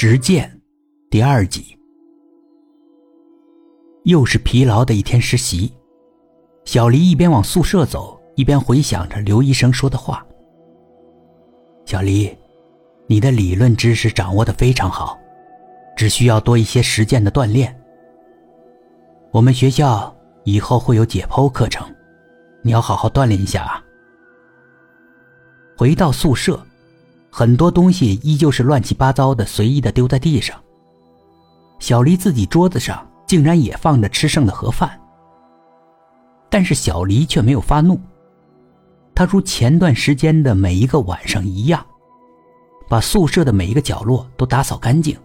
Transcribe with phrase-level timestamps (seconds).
[0.00, 0.48] 实践，
[1.10, 1.76] 第二集。
[4.04, 5.74] 又是疲劳的一天实习，
[6.64, 10.24] 小黎一边往宿舍走，一边回想着刘医生说的话。
[11.84, 12.32] 小黎，
[13.08, 15.18] 你的理论知识掌握的非常好，
[15.96, 17.76] 只需要多一些实践的锻炼。
[19.32, 21.84] 我们学校以后会有解剖课程，
[22.62, 23.84] 你要好好锻炼一下啊。
[25.76, 26.64] 回到宿舍。
[27.38, 30.60] 很多东西依旧是乱七八糟的，随意的丢在地上。
[31.78, 35.00] 小黎自己桌子上竟然也放着吃剩的盒饭，
[36.50, 38.00] 但是小黎却没有发怒。
[39.14, 41.86] 他如前段时间的每一个晚上一样，
[42.88, 45.16] 把宿舍的每一个角落都打扫干净，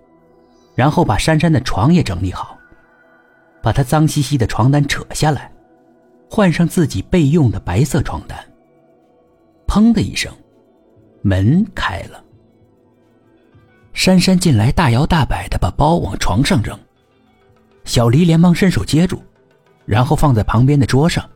[0.76, 2.56] 然后把珊珊的床也整理好，
[3.64, 5.52] 把她脏兮兮的床单扯下来，
[6.30, 8.38] 换上自己备用的白色床单。
[9.66, 10.32] 砰的一声。
[11.24, 12.24] 门开了，
[13.94, 16.78] 珊珊进来，大摇大摆的把包往床上扔，
[17.86, 19.24] 小黎连忙伸手接住，
[19.86, 21.28] 然后放在旁边的桌上。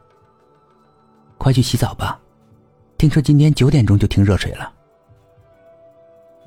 [1.38, 2.20] 快去洗澡吧，
[2.98, 4.73] 听说今天九点钟就停热水了。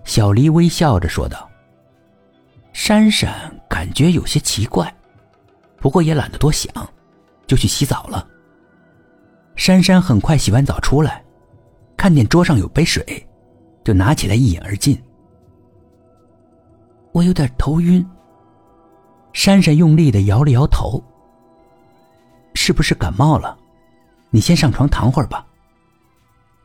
[0.04, 1.48] 小黎微笑着说道。
[2.72, 4.94] 珊珊感觉有些奇怪，
[5.78, 6.70] 不过也懒得多想，
[7.46, 8.28] 就去洗澡了。
[9.56, 11.24] 珊珊很快洗完澡出来，
[11.96, 13.26] 看见桌上有杯水。
[13.84, 15.00] 就拿起来一饮而尽。
[17.12, 18.06] 我有点头晕。
[19.32, 21.02] 珊珊用力的摇了摇头。
[22.54, 23.56] 是不是感冒了？
[24.30, 25.46] 你先上床躺会儿吧。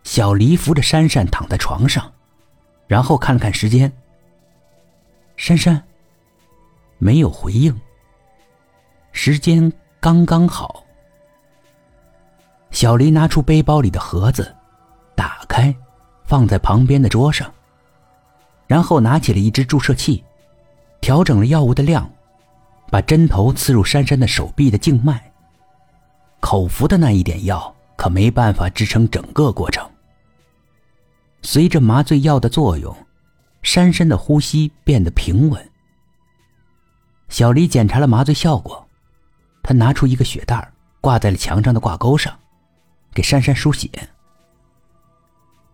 [0.03, 2.11] 小黎扶着珊珊躺在床上，
[2.87, 3.91] 然后看了看时间。
[5.37, 5.81] 珊珊
[6.97, 7.75] 没有回应。
[9.11, 10.83] 时间刚刚好。
[12.71, 14.55] 小黎拿出背包里的盒子，
[15.15, 15.75] 打开。
[16.25, 17.51] 放在旁边的桌上，
[18.67, 20.23] 然后拿起了一支注射器，
[21.01, 22.09] 调整了药物的量，
[22.89, 25.31] 把针头刺入珊珊的手臂的静脉。
[26.39, 29.87] 口服的那一点药可没办法支撑整个过程。
[31.41, 32.95] 随着麻醉药的作用，
[33.61, 35.71] 珊珊的呼吸变得平稳。
[37.29, 38.87] 小黎检查了麻醉效果，
[39.63, 40.71] 他拿出一个血袋
[41.01, 42.33] 挂在了墙上的挂钩上，
[43.13, 43.89] 给珊珊输血。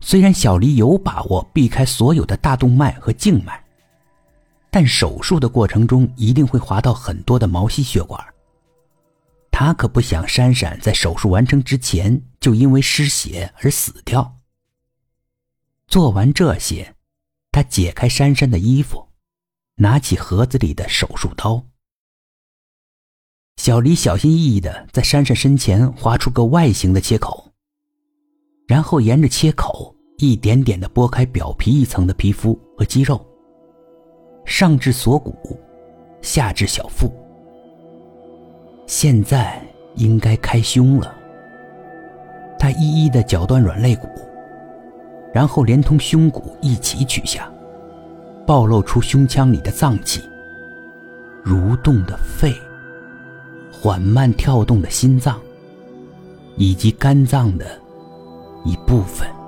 [0.02, 3.64] 虽然小黎有把握避开所有的大动脉和静脉，
[4.70, 8.22] 但手术的过程中一定会划到很多的毛细血管。
[9.52, 14.40] 他可不想珊珊在手术完成之前就因为失血而死掉。
[15.88, 16.96] 做完这些，
[17.52, 19.10] 他解开珊珊的衣服，
[19.76, 21.64] 拿起盒子里的手术刀。
[23.58, 27.51] 小黎小心翼翼的在珊珊身前划出个外形的切口。
[28.72, 33.20] 然后沿着切口一点点的剥开表皮一层的皮肤和肌肉，
[34.46, 35.36] 上至锁骨，
[36.22, 37.12] 下至小腹。
[38.88, 39.62] 现在
[39.96, 41.14] 应该开胸了。
[42.58, 44.08] 他一一的绞断软肋骨，
[45.34, 47.52] 然后连同胸骨一起取下，
[48.48, 50.22] 暴露出胸腔里的脏器：
[51.44, 52.56] 蠕动的肺、
[53.70, 55.38] 缓慢跳动的心脏，
[56.56, 57.81] 以及肝脏的。
[58.64, 59.41] 一部分。